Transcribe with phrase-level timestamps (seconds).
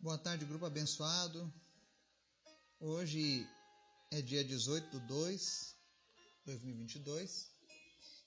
[0.00, 1.52] Boa tarde, grupo abençoado.
[2.78, 3.44] Hoje
[4.12, 5.76] é dia 18 de 2
[6.44, 7.50] 2022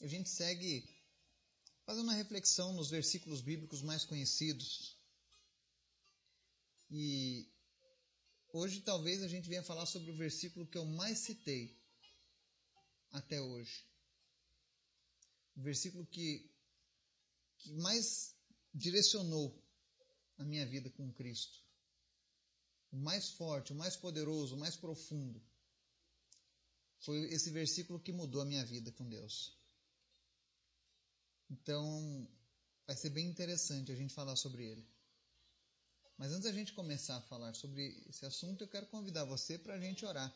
[0.00, 0.88] e a gente segue
[1.84, 4.96] fazendo uma reflexão nos versículos bíblicos mais conhecidos.
[6.90, 7.46] E
[8.50, 11.78] hoje talvez a gente venha falar sobre o versículo que eu mais citei
[13.10, 13.84] até hoje.
[15.54, 16.50] O versículo que,
[17.58, 18.34] que mais
[18.72, 19.67] direcionou
[20.38, 21.58] a minha vida com Cristo.
[22.90, 25.42] O mais forte, o mais poderoso, o mais profundo.
[27.00, 29.56] Foi esse versículo que mudou a minha vida com Deus.
[31.50, 32.28] Então,
[32.86, 34.86] vai ser bem interessante a gente falar sobre ele.
[36.16, 39.74] Mas antes da gente começar a falar sobre esse assunto, eu quero convidar você para
[39.74, 40.34] a gente orar.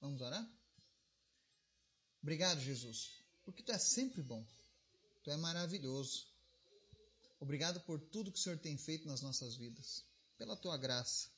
[0.00, 0.46] Vamos orar?
[2.20, 3.10] Obrigado, Jesus,
[3.44, 4.46] porque tu é sempre bom.
[5.22, 6.31] Tu é maravilhoso.
[7.42, 10.04] Obrigado por tudo que o Senhor tem feito nas nossas vidas,
[10.38, 11.28] pela tua graça,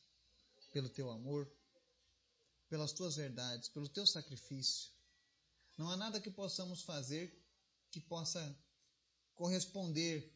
[0.70, 1.50] pelo teu amor,
[2.68, 4.90] pelas tuas verdades, pelo teu sacrifício.
[5.78, 7.34] Não há nada que possamos fazer
[7.90, 8.54] que possa
[9.34, 10.30] corresponder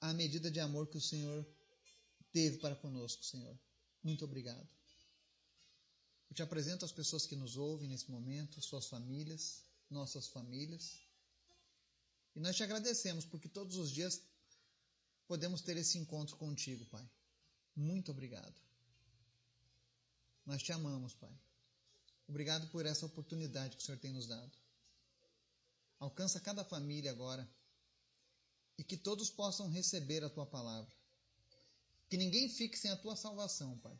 [0.00, 1.46] à medida de amor que o Senhor
[2.32, 3.56] teve para conosco, Senhor.
[4.02, 4.68] Muito obrigado.
[6.28, 11.00] Eu te apresento as pessoas que nos ouvem nesse momento, suas famílias, nossas famílias.
[12.34, 14.31] E nós te agradecemos porque todos os dias
[15.32, 17.10] podemos ter esse encontro contigo, Pai.
[17.74, 18.54] Muito obrigado.
[20.44, 21.34] Nós te amamos, Pai.
[22.28, 24.52] Obrigado por essa oportunidade que o Senhor tem nos dado.
[25.98, 27.50] Alcança cada família agora
[28.76, 30.92] e que todos possam receber a tua palavra.
[32.10, 33.98] Que ninguém fique sem a tua salvação, Pai.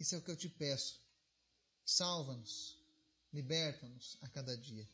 [0.00, 1.00] Isso é o que eu te peço.
[1.86, 2.76] Salva-nos,
[3.32, 4.90] liberta-nos a cada dia.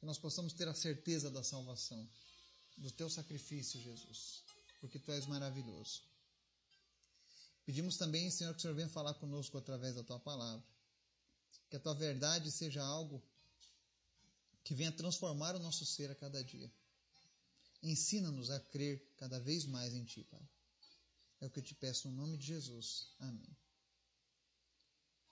[0.00, 2.08] Que nós possamos ter a certeza da salvação
[2.76, 4.42] do teu sacrifício, Jesus,
[4.80, 6.02] porque tu és maravilhoso.
[7.64, 10.64] Pedimos também, Senhor, que o Senhor venha falar conosco através da tua palavra.
[11.70, 13.22] Que a tua verdade seja algo
[14.62, 16.70] que venha transformar o nosso ser a cada dia.
[17.82, 20.48] Ensina-nos a crer cada vez mais em ti, Pai.
[21.40, 23.08] É o que eu te peço no nome de Jesus.
[23.18, 23.56] Amém.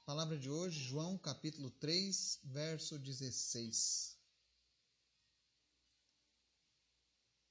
[0.04, 4.16] Palavra de hoje, João capítulo 3, verso 16.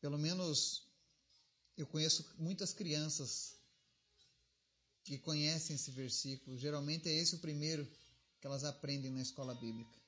[0.01, 0.83] Pelo menos
[1.77, 3.55] eu conheço muitas crianças
[5.03, 6.57] que conhecem esse versículo.
[6.57, 7.85] Geralmente é esse o primeiro
[8.39, 10.01] que elas aprendem na escola bíblica.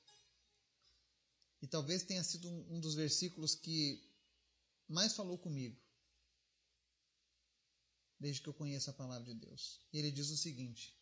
[1.62, 4.02] E talvez tenha sido um dos versículos que
[4.88, 5.80] mais falou comigo
[8.18, 9.80] desde que eu conheço a palavra de Deus.
[9.92, 10.94] E ele diz o seguinte: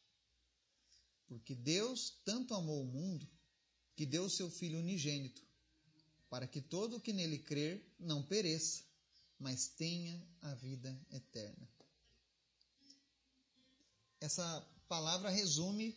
[1.26, 3.28] Porque Deus tanto amou o mundo
[3.96, 5.42] que deu o seu Filho unigênito
[6.32, 8.82] para que todo o que nele crer não pereça,
[9.38, 11.68] mas tenha a vida eterna.
[14.18, 15.94] Essa palavra resume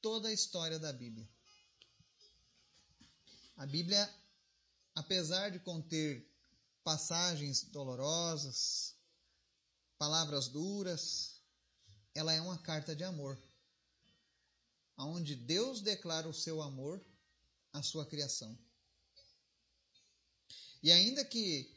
[0.00, 1.28] toda a história da Bíblia.
[3.58, 4.10] A Bíblia,
[4.94, 6.26] apesar de conter
[6.82, 8.94] passagens dolorosas,
[9.98, 11.42] palavras duras,
[12.14, 13.38] ela é uma carta de amor,
[14.96, 17.04] onde Deus declara o seu amor
[17.70, 18.58] à sua criação.
[20.84, 21.74] E ainda que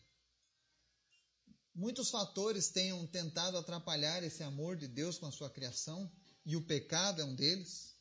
[1.73, 6.11] muitos fatores tenham tentado atrapalhar esse amor de Deus com a sua criação,
[6.45, 7.95] e o pecado é um deles,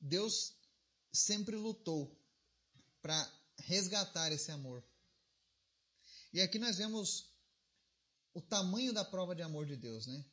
[0.00, 0.52] Deus
[1.12, 2.20] sempre lutou
[3.00, 4.82] para resgatar esse amor.
[6.32, 7.30] E aqui nós vemos
[8.34, 10.24] o tamanho da prova de amor de Deus, né?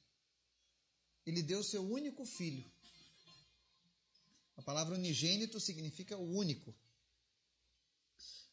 [1.24, 2.68] Ele deu seu único filho.
[4.56, 6.74] A palavra unigênito significa o único.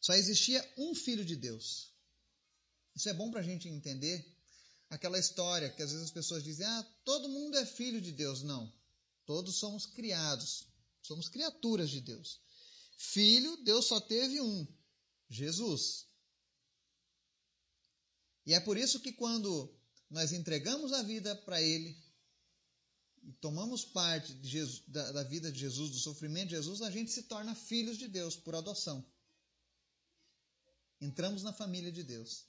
[0.05, 1.91] Só existia um filho de Deus.
[2.95, 4.23] Isso é bom para a gente entender
[4.87, 8.43] aquela história que às vezes as pessoas dizem: ah, todo mundo é filho de Deus.
[8.43, 8.71] Não.
[9.25, 10.67] Todos somos criados.
[11.01, 12.39] Somos criaturas de Deus.
[12.99, 14.67] Filho, Deus só teve um:
[15.27, 16.05] Jesus.
[18.45, 19.75] E é por isso que quando
[20.07, 21.97] nós entregamos a vida para Ele
[23.23, 27.09] e tomamos parte Jesus, da, da vida de Jesus, do sofrimento de Jesus, a gente
[27.09, 29.03] se torna filhos de Deus por adoção.
[31.05, 32.45] Entramos na família de Deus.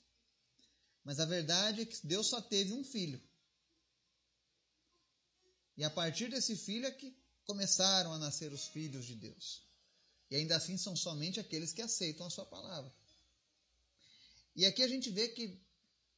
[1.03, 3.21] Mas a verdade é que Deus só teve um filho.
[5.77, 7.15] E a partir desse filho é que
[7.45, 9.61] começaram a nascer os filhos de Deus.
[10.29, 12.91] E ainda assim são somente aqueles que aceitam a sua palavra.
[14.55, 15.61] E aqui a gente vê que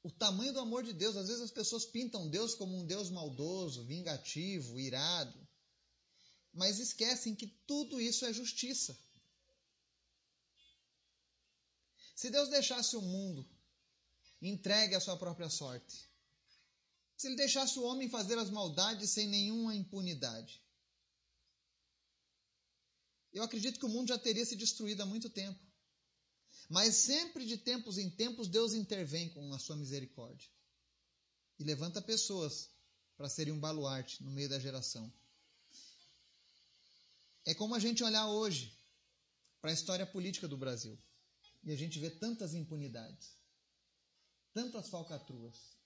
[0.01, 3.09] o tamanho do amor de Deus, às vezes as pessoas pintam Deus como um Deus
[3.09, 5.37] maldoso, vingativo, irado,
[6.53, 8.97] mas esquecem que tudo isso é justiça.
[12.19, 13.49] Se Deus deixasse o mundo
[14.41, 16.05] entregue à sua própria sorte.
[17.15, 20.61] Se ele deixasse o homem fazer as maldades sem nenhuma impunidade.
[23.31, 25.57] Eu acredito que o mundo já teria se destruído há muito tempo.
[26.67, 30.49] Mas sempre de tempos em tempos Deus intervém com a sua misericórdia
[31.57, 32.69] e levanta pessoas
[33.15, 35.09] para serem um baluarte no meio da geração.
[37.45, 38.77] É como a gente olhar hoje
[39.61, 41.01] para a história política do Brasil
[41.63, 43.37] e a gente vê tantas impunidades,
[44.53, 45.77] tantas falcatruas.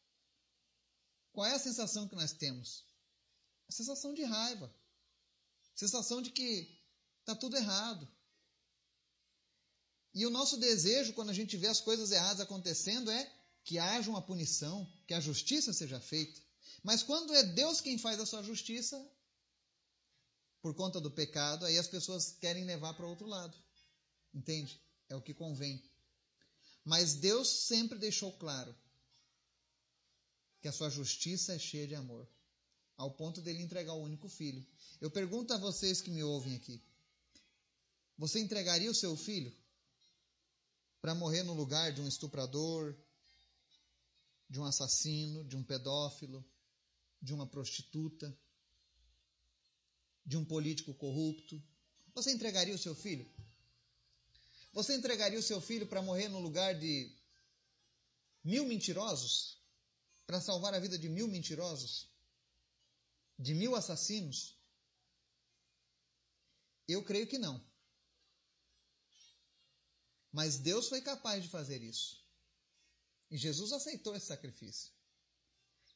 [1.31, 2.85] Qual é a sensação que nós temos?
[3.67, 4.73] A sensação de raiva,
[5.73, 6.79] a sensação de que
[7.21, 8.07] está tudo errado.
[10.13, 13.33] E o nosso desejo, quando a gente vê as coisas erradas acontecendo, é
[13.63, 16.39] que haja uma punição, que a justiça seja feita.
[16.83, 19.03] Mas quando é Deus quem faz a sua justiça,
[20.61, 23.57] por conta do pecado, aí as pessoas querem levar para outro lado.
[24.33, 24.79] Entende?
[25.13, 25.79] É o que convém.
[26.83, 28.75] Mas Deus sempre deixou claro
[30.59, 32.27] que a sua justiça é cheia de amor,
[32.97, 34.65] ao ponto dele entregar o único filho.
[34.99, 36.83] Eu pergunto a vocês que me ouvem aqui:
[38.17, 39.55] você entregaria o seu filho
[40.99, 42.97] para morrer no lugar de um estuprador,
[44.49, 46.43] de um assassino, de um pedófilo,
[47.21, 48.35] de uma prostituta,
[50.25, 51.61] de um político corrupto?
[52.15, 53.31] Você entregaria o seu filho?
[54.73, 57.15] Você entregaria o seu filho para morrer no lugar de
[58.43, 59.61] mil mentirosos?
[60.25, 62.09] Para salvar a vida de mil mentirosos?
[63.37, 64.57] De mil assassinos?
[66.87, 67.63] Eu creio que não.
[70.31, 72.23] Mas Deus foi capaz de fazer isso.
[73.29, 74.91] E Jesus aceitou esse sacrifício.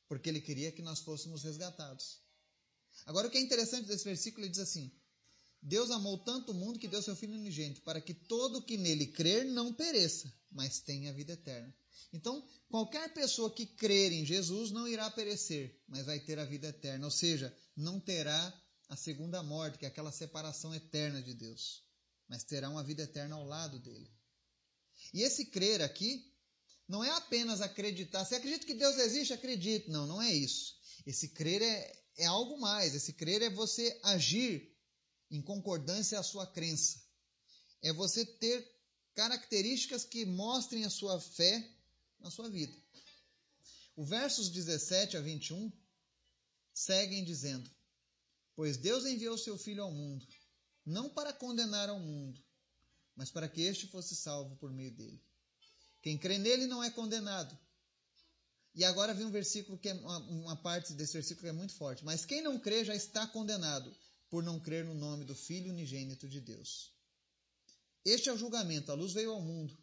[0.07, 2.21] Porque ele queria que nós fôssemos resgatados.
[3.05, 4.91] Agora, o que é interessante desse versículo, ele diz assim:
[5.61, 9.07] Deus amou tanto o mundo que deu seu Filho unigênito, para que todo que nele
[9.07, 11.73] crer não pereça, mas tenha vida eterna.
[12.13, 16.67] Então, qualquer pessoa que crer em Jesus não irá perecer, mas vai ter a vida
[16.67, 18.53] eterna, ou seja, não terá
[18.87, 21.83] a segunda morte, que é aquela separação eterna de Deus,
[22.27, 24.09] mas terá uma vida eterna ao lado dele.
[25.13, 26.23] E esse crer aqui
[26.87, 28.23] não é apenas acreditar.
[28.25, 29.91] Se acredita que Deus existe, acredito.
[29.91, 30.75] Não, não é isso.
[31.05, 32.95] Esse crer é, é algo mais.
[32.95, 34.73] Esse crer é você agir
[35.29, 37.01] em concordância à sua crença.
[37.81, 38.65] É você ter
[39.13, 41.69] características que mostrem a sua fé
[42.19, 42.75] na sua vida.
[43.95, 45.71] O versos 17 a 21
[46.73, 47.69] seguem dizendo:
[48.55, 50.25] Pois Deus enviou seu Filho ao mundo,
[50.85, 52.41] não para condenar ao mundo,
[53.15, 55.21] mas para que este fosse salvo por meio dele.
[56.01, 57.57] Quem crê nele não é condenado.
[58.75, 61.73] E agora vem um versículo que é uma, uma parte desse versículo que é muito
[61.73, 62.05] forte.
[62.05, 63.93] Mas quem não crê já está condenado
[64.29, 66.91] por não crer no nome do Filho unigênito de Deus.
[68.03, 68.91] Este é o julgamento.
[68.91, 69.77] A luz veio ao mundo,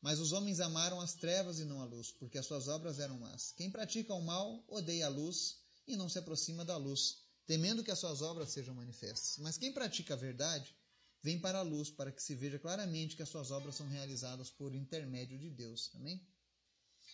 [0.00, 3.18] mas os homens amaram as trevas e não a luz, porque as suas obras eram
[3.18, 3.52] más.
[3.52, 7.90] Quem pratica o mal odeia a luz e não se aproxima da luz, temendo que
[7.90, 9.38] as suas obras sejam manifestas.
[9.38, 10.74] Mas quem pratica a verdade
[11.22, 14.50] vem para a luz, para que se veja claramente que as suas obras são realizadas
[14.50, 15.90] por intermédio de Deus.
[15.94, 16.20] Amém?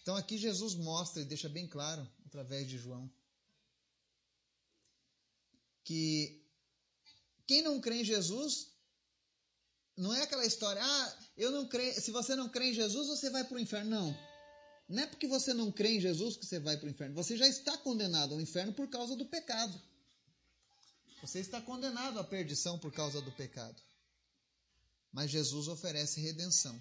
[0.03, 3.11] Então aqui Jesus mostra e deixa bem claro, através de João,
[5.85, 6.40] que
[7.51, 8.69] quem não crê em Jesus
[9.97, 13.29] não é aquela história, ah, eu não creio, se você não crê em Jesus, você
[13.29, 13.91] vai para o inferno.
[13.91, 14.17] Não.
[14.89, 17.15] Não é porque você não crê em Jesus que você vai para o inferno.
[17.15, 19.81] Você já está condenado ao inferno por causa do pecado.
[21.23, 23.81] Você está condenado à perdição por causa do pecado
[25.13, 26.81] mas Jesus oferece redenção.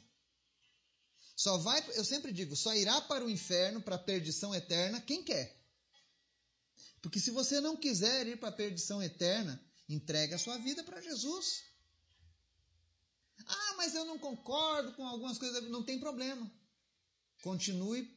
[1.36, 5.24] Só vai, eu sempre digo, só irá para o inferno, para a perdição eterna, quem
[5.24, 5.58] quer.
[7.02, 9.60] Porque se você não quiser ir para a perdição eterna,
[9.90, 11.64] entregue a sua vida para Jesus.
[13.46, 16.50] Ah, mas eu não concordo com algumas coisas, não tem problema.
[17.42, 18.08] Continue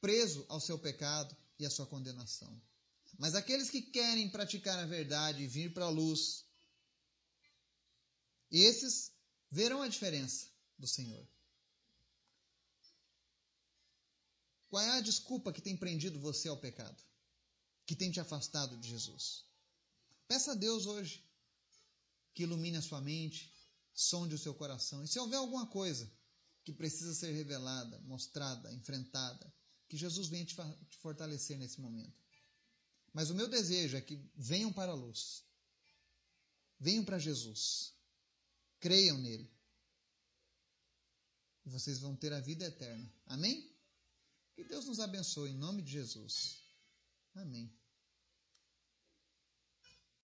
[0.00, 2.60] preso ao seu pecado e à sua condenação.
[3.18, 6.44] Mas aqueles que querem praticar a verdade e vir para a luz,
[8.50, 9.12] esses
[9.50, 11.28] verão a diferença do Senhor.
[14.68, 17.02] Qual é a desculpa que tem prendido você ao pecado?
[17.84, 19.49] Que tem te afastado de Jesus?
[20.30, 21.28] Peça a Deus hoje
[22.32, 23.52] que ilumine a sua mente,
[23.92, 25.02] sonde o seu coração.
[25.02, 26.08] E se houver alguma coisa
[26.62, 29.52] que precisa ser revelada, mostrada, enfrentada,
[29.88, 30.54] que Jesus venha te
[30.98, 32.16] fortalecer nesse momento.
[33.12, 35.42] Mas o meu desejo é que venham para a luz.
[36.78, 37.92] Venham para Jesus.
[38.78, 39.52] Creiam nele.
[41.66, 43.12] E vocês vão ter a vida eterna.
[43.26, 43.68] Amém?
[44.54, 46.62] Que Deus nos abençoe em nome de Jesus.
[47.34, 47.79] Amém.